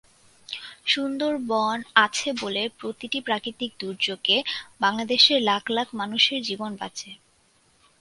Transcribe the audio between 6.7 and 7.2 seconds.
বাঁচে।